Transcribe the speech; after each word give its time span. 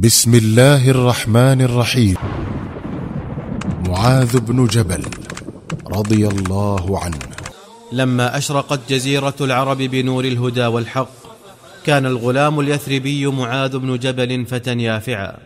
بسم 0.00 0.34
الله 0.34 0.90
الرحمن 0.90 1.60
الرحيم 1.60 2.16
معاذ 3.88 4.40
بن 4.40 4.66
جبل 4.66 5.04
رضي 5.86 6.28
الله 6.28 7.04
عنه 7.04 7.18
لما 7.92 8.36
أشرقت 8.36 8.80
جزيرة 8.88 9.34
العرب 9.40 9.78
بنور 9.78 10.24
الهدى 10.24 10.66
والحق 10.66 11.12
كان 11.86 12.06
الغلام 12.06 12.60
اليثربي 12.60 13.26
معاذ 13.26 13.78
بن 13.78 13.98
جبل 13.98 14.46
فتى 14.46 14.72
يافعا. 14.72 15.36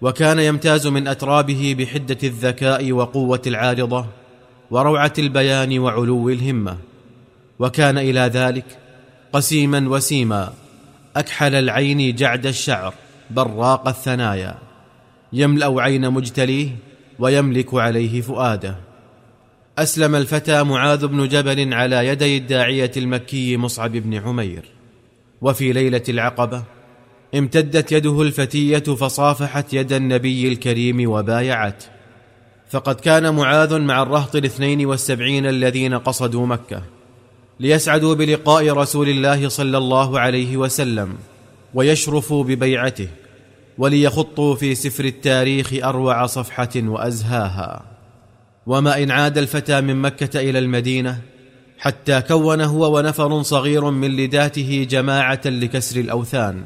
وكان 0.00 0.38
يمتاز 0.38 0.86
من 0.86 1.08
أترابه 1.08 1.76
بحدة 1.78 2.18
الذكاء 2.24 2.92
وقوة 2.92 3.42
العارضة 3.46 4.06
وروعة 4.70 5.12
البيان 5.18 5.78
وعلو 5.78 6.28
الهمة. 6.28 6.76
وكان 7.58 7.98
إلى 7.98 8.20
ذلك 8.20 8.64
قسيما 9.32 9.88
وسيما 9.88 10.52
أكحل 11.16 11.54
العين 11.54 12.14
جعد 12.14 12.46
الشعر. 12.46 12.94
براق 13.30 13.88
الثنايا 13.88 14.58
يملأ 15.32 15.82
عين 15.82 16.10
مجتليه 16.10 16.68
ويملك 17.18 17.74
عليه 17.74 18.20
فؤاده. 18.20 18.76
أسلم 19.78 20.14
الفتى 20.14 20.62
معاذ 20.62 21.06
بن 21.06 21.28
جبل 21.28 21.74
على 21.74 22.06
يدي 22.06 22.36
الداعية 22.36 22.90
المكي 22.96 23.56
مصعب 23.56 23.92
بن 23.92 24.14
عمير. 24.14 24.64
وفي 25.40 25.72
ليلة 25.72 26.02
العقبة 26.08 26.62
امتدت 27.34 27.92
يده 27.92 28.22
الفتية 28.22 28.78
فصافحت 28.78 29.74
يد 29.74 29.92
النبي 29.92 30.48
الكريم 30.48 31.10
وبايعته. 31.10 31.86
فقد 32.70 32.94
كان 32.94 33.34
معاذ 33.34 33.78
مع 33.78 34.02
الرهط 34.02 34.36
الاثنين 34.36 34.86
والسبعين 34.86 35.46
الذين 35.46 35.94
قصدوا 35.94 36.46
مكة 36.46 36.82
ليسعدوا 37.60 38.14
بلقاء 38.14 38.70
رسول 38.70 39.08
الله 39.08 39.48
صلى 39.48 39.78
الله 39.78 40.20
عليه 40.20 40.56
وسلم 40.56 41.14
ويشرفوا 41.74 42.44
ببيعته. 42.44 43.08
وليخطوا 43.80 44.54
في 44.54 44.74
سفر 44.74 45.04
التاريخ 45.04 45.72
أروع 45.84 46.26
صفحة 46.26 46.68
وأزهاها. 46.76 47.82
وما 48.66 49.02
إن 49.02 49.10
عاد 49.10 49.38
الفتى 49.38 49.80
من 49.80 49.96
مكة 49.96 50.40
إلى 50.40 50.58
المدينة 50.58 51.18
حتى 51.78 52.20
كون 52.20 52.60
هو 52.60 52.98
ونفر 52.98 53.42
صغير 53.42 53.90
من 53.90 54.16
لداته 54.16 54.86
جماعة 54.90 55.40
لكسر 55.46 56.00
الأوثان 56.00 56.64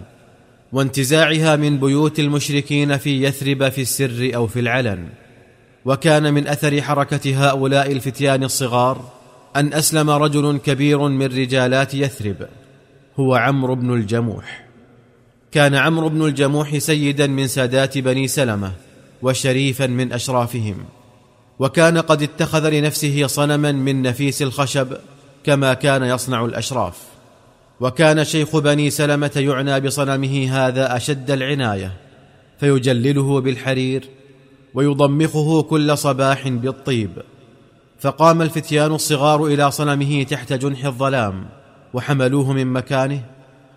وانتزاعها 0.73 1.57
من 1.57 1.79
بيوت 1.79 2.21
المشركين 2.21 2.97
في 2.97 3.23
يثرب 3.23 3.69
في 3.69 3.81
السر 3.81 4.31
أو 4.35 4.47
في 4.47 4.61
العلن. 4.61 5.09
وكان 5.85 6.35
من 6.35 6.47
أثر 6.49 6.83
حركة 6.83 7.49
هؤلاء 7.49 7.93
الفتيان 7.93 8.45
الصغار 8.45 9.13
أن 9.57 9.75
أسلم 9.75 10.11
رجل 10.11 10.59
كبير 10.59 11.09
من 11.09 11.27
رجالات 11.27 11.95
يثرب 11.95 12.37
هو 13.17 13.35
عمرو 13.35 13.75
بن 13.75 13.95
الجموح. 13.95 14.64
كان 15.55 15.75
عمرو 15.75 16.09
بن 16.09 16.23
الجموح 16.23 16.79
سيدا 16.79 17.27
من 17.27 17.47
سادات 17.47 17.99
بني 17.99 18.29
سلمة 18.29 18.73
وشريفا 19.23 19.87
من 19.87 20.13
أشرافهم 20.13 20.77
وكان 21.59 21.99
قد 21.99 22.23
اتخذ 22.23 22.71
لنفسه 22.71 23.27
صنما 23.27 23.73
من 23.73 24.03
نفيس 24.03 24.43
الخشب 24.43 24.97
كما 25.45 25.75
كان 25.75 26.03
يصنع 26.03 26.45
الأشراف. 26.45 26.99
وكان 27.81 28.25
شيخ 28.25 28.57
بني 28.57 28.91
سلمة 28.91 29.31
يعنى 29.37 29.81
بصنمه 29.81 30.49
هذا 30.51 30.97
أشد 30.97 31.31
العناية 31.31 31.93
فيجلله 32.61 33.41
بالحرير 33.41 34.09
ويضمخه 34.75 35.63
كل 35.63 35.99
صباح 35.99 36.49
بالطيب. 36.49 37.11
فقام 38.01 38.43
الفتيان 38.43 38.93
الصغار 38.93 39.47
إلى 39.47 39.71
صنمه 39.71 40.23
تحت 40.23 40.53
جنح 40.53 40.85
الظلام 40.85 41.47
وحملوه 41.95 42.53
من 42.53 42.67
مكانه 42.67 43.34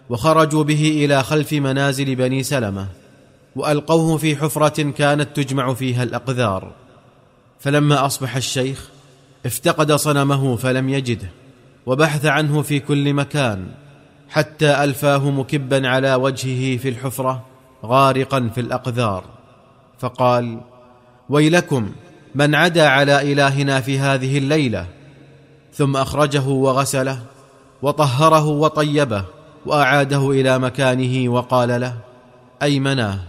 وخرجوا 0.10 0.64
به 0.64 1.06
إلى 1.06 1.24
خلف 1.24 1.54
منازل 1.54 2.16
بني 2.16 2.44
سلمة 2.44 2.88
وألقوه 3.56 4.18
في 4.18 4.36
حفرة 4.36 4.92
كانت 4.92 5.36
تجمع 5.36 5.74
فيها 5.74 6.04
الأقذار. 6.04 6.72
فلما 7.60 8.06
أصبح 8.06 8.36
الشيخ 8.36 8.90
افتقد 9.46 9.92
صنمه 9.92 10.56
فلم 10.56 10.90
يجده 10.90 11.30
وبحث 11.86 12.26
عنه 12.26 12.62
في 12.62 12.80
كل 12.80 13.14
مكان 13.14 13.68
حتى 14.30 14.84
ألفاه 14.84 15.30
مكبا 15.32 15.88
على 15.88 16.16
وجهه 16.16 16.78
في 16.78 16.90
الحفرة 16.90 17.46
غارقا 17.86 18.50
في 18.56 18.62
الأقذار. 18.62 19.24
فقال 20.00 20.62
ويلكم 21.30 21.92
من 22.36 22.56
عدا 22.56 22.88
على 22.88 23.34
إلهنا 23.34 23.82
في 23.82 24.00
هذه 24.00 24.38
الليلة. 24.38 24.86
ثم 25.74 25.98
أخرجه 25.98 26.48
وغسله 26.48 27.22
وطهره 27.82 28.46
وطيبه 28.46 29.24
وأعاده 29.68 30.32
إلى 30.32 30.60
مكانه 30.60 31.30
وقال 31.30 31.82
له 31.82 31.94
أيمناه 32.64 33.20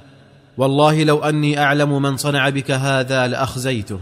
والله 0.58 1.04
لو 1.04 1.18
أني 1.18 1.62
أعلم 1.62 2.02
من 2.02 2.16
صنع 2.16 2.48
بك 2.48 2.70
هذا 2.70 3.26
لأخزيته. 3.26 4.00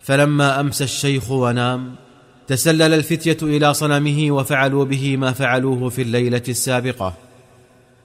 فلما 0.00 0.60
امسى 0.60 0.84
الشيخ 0.84 1.30
ونام 1.30 1.94
تسلل 2.46 2.94
الفتية 2.94 3.36
إلى 3.42 3.74
صنمه 3.74 4.30
وفعلوا 4.30 4.84
به 4.84 5.16
ما 5.16 5.32
فعلوه 5.32 5.88
في 5.88 6.02
الليلة 6.02 6.42
السابقة. 6.48 7.14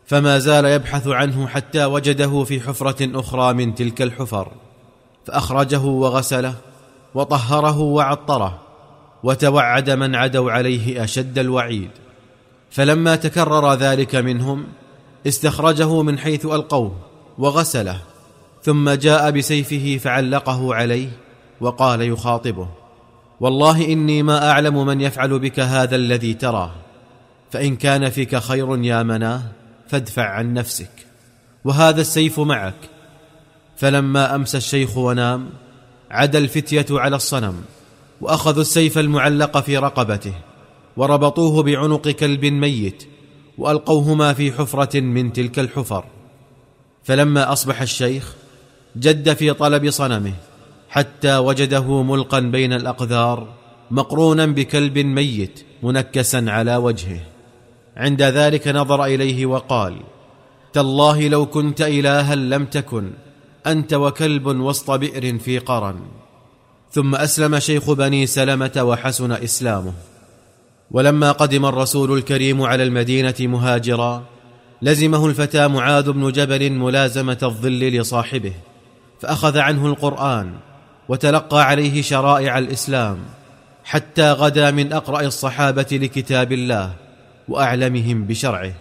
فما 0.05 0.39
زال 0.39 0.65
يبحث 0.65 1.07
عنه 1.07 1.47
حتى 1.47 1.85
وجده 1.85 2.43
في 2.43 2.59
حفرة 2.61 3.19
أخرى 3.19 3.53
من 3.53 3.75
تلك 3.75 4.01
الحفر. 4.01 4.51
فأخرجه 5.25 5.81
وغسله 5.81 6.55
وطهره 7.15 7.79
وعطره 7.79 8.61
وتوعد 9.23 9.89
من 9.89 10.15
عدوا 10.15 10.51
عليه 10.51 11.03
أشد 11.03 11.39
الوعيد. 11.39 12.02
فلما 12.73 13.15
تكرر 13.15 13.73
ذلك 13.73 14.15
منهم 14.15 14.65
استخرجه 15.27 16.01
من 16.01 16.19
حيث 16.19 16.45
ألقوه 16.45 16.95
وغسله 17.37 17.99
ثم 18.63 18.89
جاء 18.89 19.31
بسيفه 19.31 19.99
فعلقه 20.03 20.75
عليه 20.75 21.09
وقال 21.61 22.01
يخاطبه 22.01 22.67
والله 23.39 23.85
إني 23.85 24.23
ما 24.23 24.51
أعلم 24.51 24.85
من 24.85 25.01
يفعل 25.01 25.39
بك 25.39 25.59
هذا 25.59 25.95
الذي 25.95 26.33
تراه 26.33 26.71
فإن 27.51 27.75
كان 27.75 28.09
فيك 28.09 28.35
خير 28.35 28.83
يا 28.83 29.03
مناه 29.03 29.41
فادفع 29.87 30.29
عن 30.29 30.53
نفسك 30.53 30.91
وهذا 31.65 32.01
السيف 32.01 32.39
معك. 32.39 32.89
فلما 33.77 34.35
امسى 34.35 34.57
الشيخ 34.57 34.97
ونام 34.97 35.49
عدا 36.11 36.39
الفتية 36.39 36.85
على 36.91 37.15
الصنم 37.15 37.61
وأخذوا 38.21 38.61
السيف 38.61 38.97
المعلق 38.97 39.57
في 39.57 39.77
رقبته 39.77 40.33
وربطوه 40.97 41.63
بعنق 41.63 42.09
كلب 42.09 42.45
ميت 42.45 43.03
وألقوهما 43.57 44.33
في 44.33 44.51
حفرة 44.51 44.99
من 44.99 45.33
تلك 45.33 45.59
الحفر. 45.59 46.05
فلما 47.03 47.51
أصبح 47.51 47.81
الشيخ 47.81 48.35
جد 48.97 49.33
في 49.33 49.53
طلب 49.53 49.89
صنمه 49.89 50.33
حتى 50.89 51.37
وجده 51.37 52.03
ملقا 52.03 52.39
بين 52.39 52.73
الأقذار 52.73 53.47
مقرونا 53.91 54.45
بكلب 54.45 54.97
ميت 54.97 55.65
منكسا 55.83 56.45
على 56.47 56.75
وجهه. 56.75 57.19
عند 57.97 58.21
ذلك 58.21 58.67
نظر 58.67 59.05
إليه 59.05 59.45
وقال 59.45 59.97
تالله 60.73 61.27
لو 61.27 61.45
كنت 61.45 61.81
إلها 61.81 62.35
لم 62.35 62.65
تكن 62.65 63.11
أنت 63.67 63.93
وكلب 63.93 64.47
وسط 64.47 64.91
بئر 64.91 65.37
في 65.37 65.59
قرن. 65.59 65.99
ثم 66.91 67.15
أسلم 67.15 67.59
شيخ 67.59 67.91
بني 67.91 68.25
سلمة 68.27 68.81
وحسن 68.83 69.31
إسلامه. 69.31 69.93
ولما 70.93 71.31
قدم 71.31 71.65
الرسول 71.65 72.17
الكريم 72.17 72.61
على 72.61 72.83
المدينة 72.83 73.35
مهاجرا 73.39 74.23
لزمه 74.81 75.25
الفتى 75.25 75.67
معاذ 75.67 76.11
بن 76.11 76.31
جبل 76.31 76.71
ملازمة 76.71 77.37
الظل 77.43 77.79
لصاحبه 77.79 78.53
فأخذ 79.21 79.57
عنه 79.57 79.85
القرآن 79.85 80.53
وتلقى 81.09 81.63
عليه 81.63 82.01
شرائع 82.01 82.57
الإسلام 82.57 83.17
حتى 83.83 84.31
غدا 84.31 84.71
من 84.71 84.93
أقرأ 84.93 85.21
الصحابة 85.21 85.87
لكتاب 85.91 86.51
الله 86.51 86.93
وأعلمهم 87.47 88.25
بشرعه. 88.25 88.73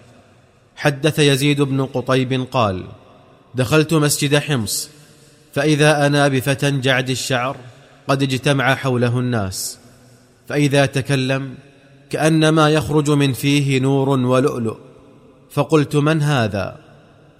حدث 0.77 1.19
يزيد 1.19 1.63
بن 1.63 1.87
قطيب 1.87 2.47
قال 2.51 2.85
دخلت 3.55 3.95
مسجد 3.95 4.37
حمص 4.37 4.91
فإذا 5.53 6.07
أنا 6.07 6.29
بفتى 6.29 6.71
جعد 6.71 7.11
الشعر 7.11 7.57
قد 8.09 8.23
اجتمع 8.23 8.75
حوله 8.75 9.19
الناس 9.19 9.79
فإذا 10.49 10.87
تكلم 10.87 11.55
كأنما 12.13 12.69
يخرج 12.69 13.11
من 13.11 13.33
فيه 13.33 13.81
نور 13.81 14.09
ولؤلؤ. 14.09 14.77
فقلت 15.51 15.97
من 15.97 16.23
هذا؟ 16.23 16.77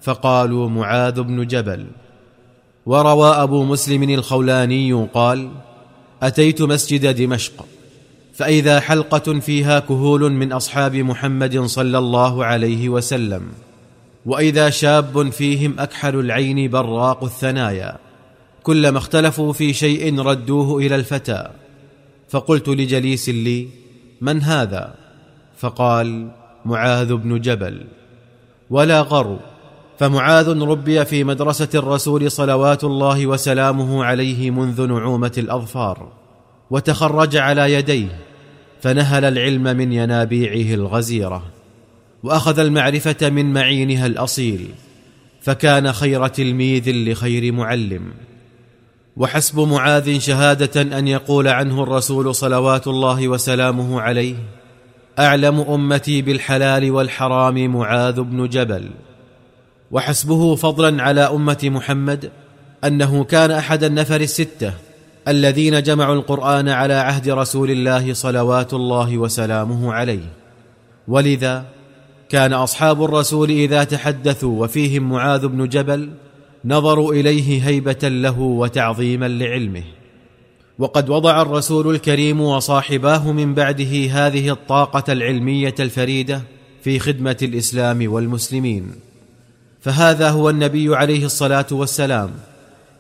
فقالوا 0.03 0.69
معاذ 0.69 1.23
بن 1.23 1.47
جبل. 1.47 1.87
وروى 2.87 3.31
أبو 3.31 3.65
مسلم 3.65 4.11
الخولاني 4.11 4.93
قال 5.15 5.49
أتيت 6.23 6.63
مسجد 6.63 7.17
دمشق 7.17 7.67
فإذا 8.35 8.81
حلقة 8.81 9.41
فيها 9.41 9.79
كهول 9.79 10.33
من 10.33 10.53
أصحاب 10.53 10.97
محمد 10.97 11.61
صلى 11.61 11.99
الله 11.99 12.45
عليه 12.45 12.89
وسلم 12.89 13.43
وإذا 14.27 14.71
شاب 14.71 15.31
فيهم 15.31 15.75
أكحل 15.79 16.17
العين 16.17 16.71
براق 16.71 17.25
الثنايا 17.25 17.99
كلما 18.63 18.99
اختلفوا 18.99 19.53
في 19.53 19.73
شيء 19.73 20.21
ردوه 20.21 20.79
إلى 20.79 20.95
الفتى. 20.95 21.51
فقلت 22.29 22.69
لجليس 22.69 23.29
لي 23.29 23.69
من 24.23 24.43
هذا 24.43 24.95
فقال 25.57 26.31
معاذ 26.65 27.15
بن 27.15 27.41
جبل 27.41 27.85
ولا 28.71 29.01
غروا 29.01 29.39
فمعاذ 29.99 30.63
ربي 30.63 31.05
في 31.05 31.25
مدرسة 31.25 31.69
الرسول 31.75 32.31
صلوات 32.31 32.85
الله 32.85 33.27
وسلامه 33.27 34.05
عليه 34.05 34.51
منذ 34.51 34.87
نعومة 34.87 35.33
الأظفار 35.39 36.13
وتخرج 36.71 37.37
على 37.37 37.73
يديه 37.73 38.19
فنهل 38.81 39.25
العلم 39.25 39.63
من 39.63 39.93
ينابيعه 39.93 40.75
الغزيرة 40.75 41.43
وأخذ 42.23 42.59
المعرفة 42.59 43.31
من 43.31 43.53
معينها 43.53 44.07
الأصيل 44.07 44.69
فكان 45.41 45.93
خير 45.93 46.29
تلميذ 46.29 46.91
لخير 46.91 47.53
معلم 47.53 48.13
وحسب 49.17 49.61
معاذ 49.61 50.19
شهادة 50.19 50.83
أن 50.99 51.09
يقول 51.09 51.49
عنه 51.49 51.83
الرسول 51.83 52.35
صلوات 52.35 52.87
الله 52.87 53.29
وسلامه 53.29 54.01
عليه 54.01 54.35
أعلم 55.19 55.61
أمتي 55.61 56.23
بالحلال 56.23 56.91
والحرام 56.91 57.67
معاذ 57.67 58.21
بن 58.21 58.49
جبل. 58.49 58.91
وحسبه 59.91 60.55
فضلا 60.55 61.03
على 61.03 61.21
أمة 61.21 61.59
محمد 61.63 62.31
أنه 62.85 63.25
كان 63.25 63.51
أحد 63.51 63.85
النفر 63.85 64.21
الستة 64.21 64.73
الذين 65.29 65.83
جمعوا 65.83 66.15
القرآن 66.15 66.69
على 66.69 66.95
عهد 66.95 67.29
رسول 67.29 67.71
الله 67.71 68.15
صلوات 68.15 68.75
الله 68.75 69.19
وسلامه 69.19 69.93
عليه. 69.93 70.33
ولذا 71.09 71.65
كان 72.29 72.53
أصحاب 72.53 73.05
الرسول 73.05 73.51
إذا 73.51 73.85
تحدثوا 73.85 74.65
وفيهم 74.65 75.11
معاذ 75.11 75.47
بن 75.49 75.69
جبل 75.69 76.11
نظروا 76.65 77.15
إليه 77.15 77.69
هيبة 77.69 78.09
له 78.09 78.41
وتعظيما 78.41 79.29
لعلمه. 79.29 79.83
وقد 80.79 81.11
وضع 81.11 81.43
الرسول 81.43 81.95
الكريم 81.95 82.41
وصاحباه 82.41 83.33
من 83.33 83.55
بعده 83.55 84.07
هذه 84.11 84.51
الطاقة 84.51 85.13
العلمية 85.13 85.75
الفريدة 85.81 86.43
في 86.83 86.99
خدمة 86.99 87.37
الإسلام 87.43 88.13
والمسلمين. 88.13 88.91
فهذا 89.81 90.31
هو 90.31 90.51
النبي 90.51 90.97
عليه 90.97 91.25
الصلاة 91.25 91.67
والسلام. 91.73 92.31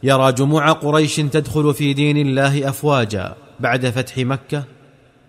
يرى 0.02 0.32
جموع 0.32 0.72
قريش 0.72 1.16
تدخل 1.16 1.74
في 1.74 1.92
دين 1.92 2.16
الله 2.16 2.68
أفواجا 2.68 3.34
بعد 3.60 3.86
فتح 3.86 4.18
مكة 4.18 4.64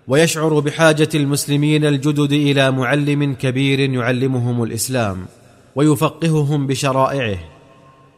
ويشعر 0.07 0.59
بحاجة 0.59 1.09
المسلمين 1.15 1.85
الجدد 1.85 2.31
إلى 2.31 2.71
معلم 2.71 3.33
كبير 3.33 3.79
يعلمهم 3.79 4.63
الإسلام 4.63 5.25
ويفقههم 5.75 6.67
بشرائعه. 6.67 7.52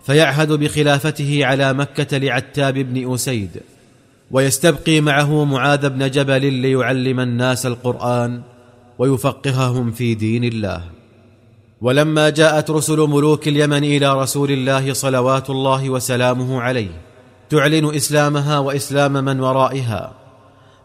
فيعهد 0.05 0.51
بخلافته 0.51 1.45
على 1.45 1.73
مكة 1.73 2.17
لعتاب 2.17 2.73
بن 2.73 3.13
أسيد 3.13 3.49
ويستبقي 4.31 5.01
معه 5.01 5.45
معاذ 5.45 5.89
بن 5.89 6.11
جبل 6.11 6.53
ليعلم 6.53 7.19
الناس 7.19 7.65
القرآن 7.65 8.41
ويفقههم 8.99 9.91
في 9.91 10.15
دين 10.15 10.43
الله. 10.43 10.81
ولما 11.81 12.29
جاءت 12.29 12.71
رسل 12.71 12.97
ملوك 12.97 13.47
اليمن 13.47 13.83
إلى 13.83 14.21
رسول 14.21 14.51
الله 14.51 14.93
صلوات 14.93 15.49
الله 15.49 15.89
وسلامه 15.89 16.61
عليه 16.61 16.91
تعلن 17.49 17.95
إسلامها 17.95 18.59
وإسلام 18.59 19.13
من 19.13 19.39
ورائها 19.39 20.13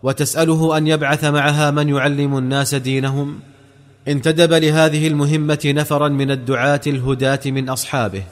وتسأله 0.02 0.76
أن 0.76 0.87
يبعث 0.87 1.25
معها 1.25 1.70
من 1.70 1.88
يعلم 1.88 2.38
الناس 2.38 2.75
دينهم 2.75 3.40
انتدب 4.08 4.52
لهذه 4.52 5.08
المهمة 5.08 5.61
نفرا 5.66 6.08
من 6.08 6.31
الدعاة 6.31 6.81
الهداة 6.87 7.40
من 7.46 7.69
أصحابه. 7.69 8.23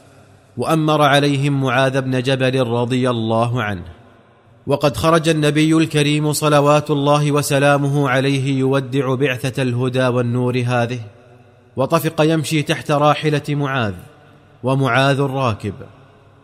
وأمر 0.58 1.02
عليهم 1.02 1.60
معاذ 1.64 2.00
بن 2.00 2.22
جبل 2.22 2.66
رضي 2.66 3.10
الله 3.10 3.62
عنه. 3.62 3.84
وقد 4.66 4.96
خرج 4.96 5.28
النبي 5.28 5.76
الكريم 5.76 6.32
صلوات 6.32 6.90
الله 6.90 7.32
وسلامه 7.32 8.08
عليه 8.08 8.58
يودع 8.58 9.14
بعثة 9.14 9.62
الهدى 9.62 10.06
والنور 10.06 10.62
هذه 10.66 11.00
وطفق 11.76 12.20
يمشي 12.20 12.62
تحت 12.62 12.90
راحلة 12.90 13.42
معاذ 13.48 13.94
ومعاذ 14.62 15.20
راكب 15.20 15.74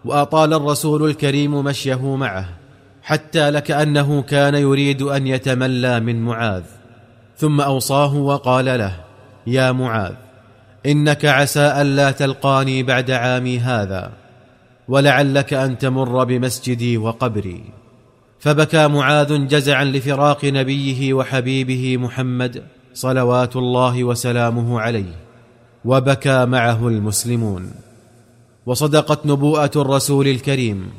وأطال 0.05 0.55
الرسول 0.55 1.11
الكريم 1.11 1.65
مشيه 1.65 2.17
معه 2.17 2.49
حتى 3.03 3.51
لكأنه 3.51 4.23
كان 4.23 4.55
يريد 4.55 5.03
أن 5.03 5.27
يتملى 5.27 6.01
من 6.01 6.25
معاذ. 6.25 6.63
ثم 7.37 7.61
أوصاه 7.61 8.15
وقال 8.15 8.65
له 8.65 8.97
يا 9.47 9.73
معاذ 9.73 10.15
إنك 10.87 11.25
عسى 11.25 11.61
الا 11.61 12.11
تلقاني 12.11 12.83
بعد 12.83 13.11
عامي 13.11 13.59
هذا 13.59 14.13
ولعلك 14.89 15.55
أن 15.55 15.79
تمر 15.79 16.25
بمسجدي 16.25 16.99
وقبري. 16.99 17.65
فبكى 18.39 18.89
معاذ 18.89 19.47
جزعا 19.47 19.85
لفراق 19.85 20.45
نبيه 20.45 21.15
وحبيبه 21.15 21.97
محمد 21.97 22.63
صلوات 22.95 23.57
الله 23.57 24.05
وسلامه 24.05 24.81
عليه. 24.81 25.15
وبكى 25.85 26.45
معه 26.45 26.89
المسلمون. 26.89 27.71
وصدقت 28.67 29.27
نبوءة 29.27 29.71
الرسول 29.77 30.29
الكريم. 30.29 30.91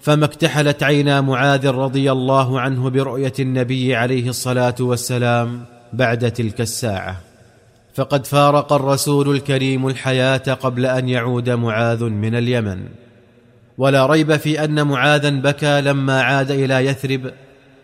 فما 0.00 0.24
اكتحلت 0.24 0.82
عينا 0.82 1.20
معاذ 1.20 1.68
رضي 1.68 2.12
الله 2.12 2.60
عنه 2.60 2.90
برؤية 2.90 3.32
النبي 3.40 3.94
عليه 3.96 4.28
الصلاة 4.28 4.74
والسلام 4.80 5.64
بعد 5.92 6.30
تلك 6.30 6.60
الساعة. 6.60 7.29
فقد 7.94 8.26
فارق 8.26 8.72
الرسول 8.72 9.30
الكريم 9.36 9.86
الحياة 9.86 10.54
قبل 10.60 10.86
أن 10.86 11.08
يعود 11.08 11.50
معاذ 11.50 12.04
من 12.04 12.34
اليمن. 12.34 12.84
ولا 13.78 14.06
ريب 14.06 14.36
في 14.36 14.64
أن 14.64 14.86
معاذا 14.86 15.30
بكى 15.30 15.80
لما 15.80 16.22
عاد 16.22 16.50
إلى 16.50 16.86
يثرب 16.86 17.30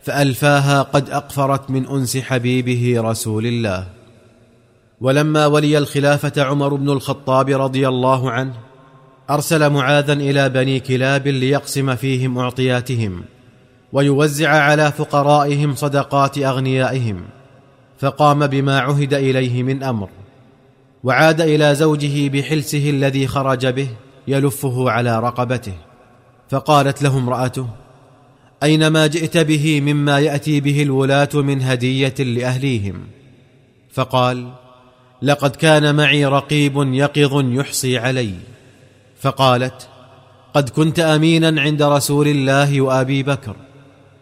فألفاها 0.03 0.83
قد 0.83 1.11
أقفرت 1.11 1.71
من 1.71 1.87
أنس 1.87 2.17
حبيبه 2.17 2.95
رسول 2.99 3.47
الله. 3.47 3.87
ولما 5.01 5.47
ولي 5.47 5.79
الخلافة 5.79 6.43
عمر 6.43 6.75
بن 6.75 6.91
الخطاب 6.91 7.49
رضي 7.49 7.89
الله 7.89 8.31
عنه 8.31 8.55
أرسل 9.31 9.71
معاذا 9.71 10.13
إلى 10.13 10.49
بني 10.49 10.81
كلاب 10.81 11.29
ليقسم 11.29 11.95
فيهم 11.95 12.39
أعطياتهم 12.39 13.23
ويوزع 13.93 14.49
على 14.49 14.93
فقرائهم 14.93 15.75
صدقات 15.75 16.39
أغنيائهم. 16.39 17.25
فقام 17.99 18.47
بما 18.47 18.81
عهد 18.81 19.15
إليه 19.15 19.63
من 19.63 19.83
أمر 19.83 20.09
وعاد 21.05 21.41
إلى 21.41 21.75
زوجه 21.75 22.29
بحلسه 22.29 22.91
الذي 22.91 23.27
خرج 23.27 23.67
به 23.67 23.89
يلفه 24.29 24.91
على 24.91 25.21
رقبته 25.21 25.75
فقالت 26.51 27.03
له 27.03 27.19
امرأته 27.19 27.69
اين 28.63 28.87
ما 28.87 29.07
جئت 29.07 29.39
به 29.39 29.81
مما 29.81 30.19
يأتي 30.19 30.61
به 30.61 30.83
الولاة 30.83 31.29
من 31.35 31.63
هدية 31.63 32.15
لأهليهم؟ 32.19 33.01
فقال 33.93 34.53
لقد 35.23 35.57
كان 35.57 35.95
معي 35.95 36.25
رقيب 36.25 36.77
يقظ 36.77 37.45
يحصي 37.53 37.99
علي. 37.99 38.35
فقالت 39.21 39.89
قد 40.55 40.69
كنت 40.69 41.01
أمينا 41.01 41.61
عند 41.61 41.83
رسول 41.83 42.29
الله 42.29 42.81
وأبي 42.81 43.23
بكر 43.23 43.57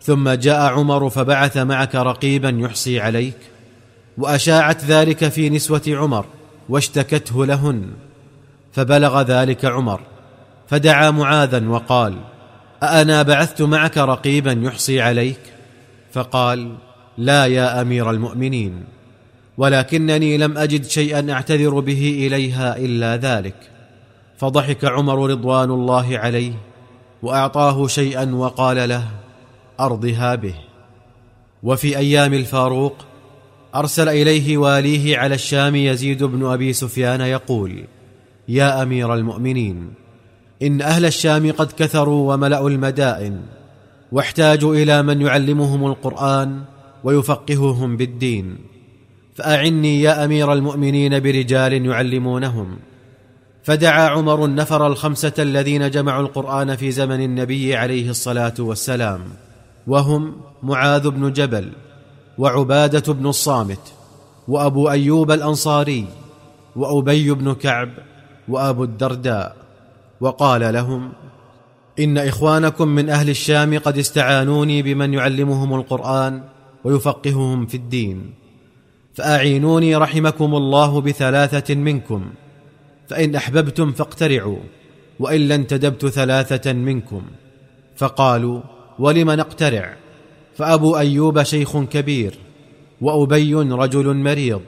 ثم 0.02 0.30
جاء 0.30 0.60
عمر 0.60 1.10
فبعث 1.10 1.56
معك 1.56 1.94
رقيبا 1.94 2.48
يحصي 2.48 3.00
عليك. 3.00 3.38
وأشاعت 4.18 4.84
ذلك 4.84 5.28
في 5.28 5.50
نسوة 5.50 5.82
عمر 5.88 6.24
واشتكته 6.68 7.46
لهن 7.46 7.90
فبلغ 8.72 9.22
ذلك 9.22 9.64
عمر 9.64 10.00
فدعا 10.68 11.10
معاذا 11.10 11.68
وقال 11.68 12.18
أأنا 12.82 13.22
بعثت 13.22 13.62
معك 13.62 13.98
رقيبا 13.98 14.52
يحصي 14.62 15.00
عليك؟ 15.00 15.40
فقال 16.12 16.74
لا 17.18 17.46
يا 17.46 17.80
أمير 17.80 18.10
المؤمنين 18.10 18.84
ولكنني 19.58 20.36
لم 20.36 20.58
أجد 20.58 20.84
شيئا 20.84 21.32
أعتذر 21.32 21.80
به 21.80 22.26
إليها 22.26 22.76
إلا 22.76 23.16
ذلك 23.16 23.54
فضحك 24.38 24.84
عمر 24.84 25.30
رضوان 25.30 25.70
الله 25.70 26.18
عليه 26.18 26.52
وأعطاه 27.22 27.86
شيئا 27.86 28.34
وقال 28.34 28.88
له 28.88 29.04
أرضها 29.80 30.34
به. 30.34 30.54
وفي 31.62 31.98
أيام 31.98 32.34
الفاروق 32.34 32.96
أرسل 33.74 34.08
إليه 34.08 34.58
واليه 34.58 35.18
على 35.18 35.34
الشام 35.34 35.76
يزيد 35.76 36.24
بن 36.24 36.46
أبي 36.46 36.72
سفيان 36.72 37.20
يقول 37.20 37.84
يا 38.48 38.82
أمير 38.82 39.14
المؤمنين 39.14 39.94
إن 40.62 40.82
أهل 40.82 41.06
الشام 41.06 41.52
قد 41.52 41.72
كثروا 41.72 42.34
وملأوا 42.34 42.70
المدائن 42.70 43.40
واحتاجوا 44.12 44.74
إلى 44.74 45.02
من 45.02 45.20
يعلمهم 45.20 45.86
القرآن 45.86 46.62
ويفقههم 47.04 47.96
بالدين 47.96 48.56
فأعني 49.34 50.02
يا 50.02 50.24
أمير 50.24 50.52
المؤمنين 50.52 51.20
برجال 51.20 51.86
يعلمونهم. 51.86 52.76
فدعا 53.62 54.08
عمر 54.08 54.44
النفر 54.44 54.86
الخمسة 54.86 55.32
الذين 55.38 55.90
جمعوا 55.90 56.22
القرآن 56.22 56.76
في 56.76 56.90
زمن 56.90 57.24
النبي 57.24 57.76
عليه 57.76 58.10
الصلاة 58.10 58.54
والسلام 58.58 59.20
وهم 59.86 60.36
معاذ 60.62 61.10
بن 61.10 61.32
جبل 61.32 61.72
وعبادة 62.38 63.12
بن 63.12 63.26
الصامت 63.26 63.92
وأبو 64.48 64.90
أيوب 64.90 65.30
الأنصاري 65.30 66.06
وأبي 66.76 67.30
بن 67.30 67.54
كعب 67.54 67.90
وأبو 68.48 68.84
الدرداء 68.84 69.56
وقال 70.20 70.74
لهم 70.74 71.12
إن 71.98 72.18
إخوانكم 72.18 72.88
من 72.88 73.10
أهل 73.10 73.30
الشام 73.30 73.78
قد 73.78 73.98
استعانوني 73.98 74.82
بمن 74.82 75.14
يعلمهم 75.14 75.74
القرآن 75.74 76.42
ويفقههم 76.84 77.66
في 77.66 77.76
الدين 77.76 78.34
فأعينوني 79.14 79.96
رحمكم 79.96 80.54
الله 80.54 81.00
بثلاثة 81.00 81.74
منكم 81.74 82.30
فإن 83.08 83.34
أحببتم 83.34 83.92
فاقترعوا 83.92 84.58
والا 85.20 85.54
انتدبت 85.54 86.06
ثلاثة 86.06 86.72
منكم 86.72 87.22
فقالوا 87.96 88.60
ولم 88.98 89.30
نقترع؟ 89.30 89.96
فأبو 90.56 90.96
أيوب 90.96 91.42
شيخ 91.42 91.78
كبير 91.78 92.38
وأبي 93.00 93.54
رجل 93.54 94.14
مريض 94.14 94.60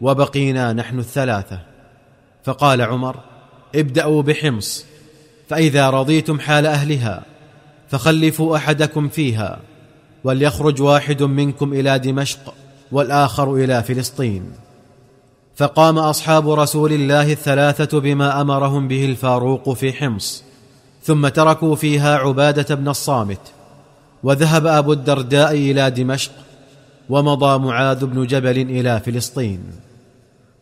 وبقينا 0.00 0.72
نحن 0.72 0.98
الثلاثة. 0.98 1.60
فقال 2.44 2.82
عمر 2.82 3.16
ابدأوا 3.74 4.22
بحمص 4.22 4.84
فإذا 5.48 5.90
رضيتم 5.90 6.40
حال 6.40 6.66
أهلها 6.66 7.22
فخلفوا 7.88 8.56
أحدكم 8.56 9.08
فيها 9.08 9.60
وليخرج 10.24 10.82
واحد 10.82 11.22
منكم 11.22 11.72
إلى 11.72 11.98
دمشق 11.98 12.54
والآخر 12.92 13.54
إلى 13.54 13.82
فلسطين. 13.82 14.52
فقام 15.56 15.98
أصحاب 15.98 16.50
رسول 16.50 16.92
الله 16.92 17.32
الثلاثة 17.32 18.00
بما 18.00 18.40
أمرهم 18.40 18.88
به 18.88 19.04
الفاروق 19.04 19.72
في 19.72 19.92
حمص 19.92 20.44
ثم 21.02 21.28
تركوا 21.28 21.74
فيها 21.74 22.16
عبادة 22.16 22.74
بن 22.74 22.88
الصامت. 22.88 23.52
وذهب 24.22 24.66
أبو 24.66 24.92
الدرداء 24.92 25.52
إلى 25.52 25.90
دمشق 25.90 26.32
ومضى 27.08 27.58
معاذ 27.58 28.06
بن 28.06 28.26
جبل 28.26 28.58
إلى 28.58 29.00
فلسطين. 29.00 29.60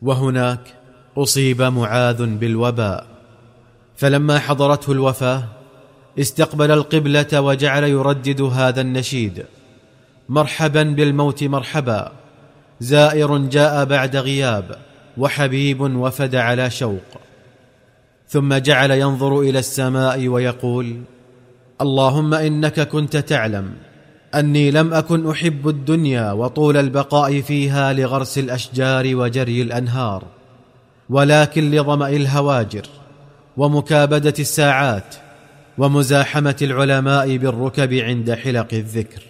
وهناك 0.02 0.60
أصيب 1.16 1.62
معاذ 1.62 2.26
بالوباء. 2.26 3.06
فلما 3.96 4.38
حضرته 4.38 4.92
الوفاة 4.92 5.44
استقبل 6.18 6.70
القبلة 6.70 7.40
وجعل 7.40 7.84
يردد 7.84 8.40
هذا 8.40 8.80
النشيد. 8.80 9.44
مرحبا 10.28 10.82
بالموت 10.82 11.44
مرحبا. 11.44 12.12
زائر 12.80 13.38
جاء 13.38 13.84
بعد 13.84 14.16
غياب 14.16 14.76
وحبيب 15.18 15.80
وفد 15.80 16.34
على 16.34 16.70
شوق. 16.70 17.10
ثم 18.28 18.54
جعل 18.54 18.90
ينظر 18.90 19.40
إلى 19.40 19.58
السماء 19.58 20.28
ويقول 20.28 21.00
اللهم 21.80 22.34
إنك 22.34 22.88
كنت 22.88 23.16
تعلم 23.16 23.72
أني 24.34 24.70
لم 24.70 24.94
أكن 24.94 25.30
أحب 25.30 25.68
الدنيا 25.68 26.32
وطول 26.32 26.76
البقاء 26.76 27.40
فيها 27.40 27.92
لغرس 27.92 28.38
الأشجار 28.38 29.16
وجري 29.16 29.62
الأنهار 29.62 30.24
ولكن 31.10 31.70
لظمأ 31.70 32.08
الهواجر 32.08 32.86
ومكابدة 33.56 34.34
الساعات 34.38 35.14
ومزاحمة 35.78 36.56
العلماء 36.62 37.36
بالركب 37.36 37.94
عند 37.94 38.34
حلق 38.34 38.68
الذكر. 38.72 39.22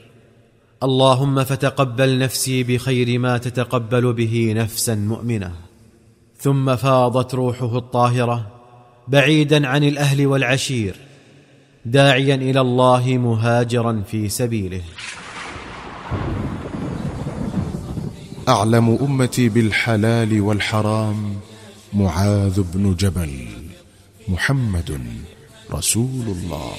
اللهم 0.82 1.44
فتقبل 1.44 2.18
نفسي 2.18 2.62
بخير 2.62 3.18
ما 3.18 3.38
تتقبل 3.38 4.12
به 4.12 4.52
نفسا 4.56 4.94
مؤمنة. 4.94 5.52
ثم 6.38 6.76
فاضت 6.76 7.34
روحه 7.34 7.78
الطاهرة 7.78 8.46
بعيدا 9.08 9.66
عن 9.66 9.84
الأهل 9.84 10.26
والعشير 10.26 10.96
داعيا 11.84 12.34
إلى 12.34 12.60
الله 12.60 13.18
مهاجرا 13.18 14.02
في 14.10 14.28
سبيله. 14.28 14.80
أعلم 18.48 18.98
أمتي 19.02 19.48
بالحلال 19.48 20.40
والحرام 20.40 21.36
معاذ 21.92 22.62
بن 22.74 22.94
جبل 22.94 23.48
محمد 24.28 25.00
رسول 25.72 26.26
الله. 26.26 26.72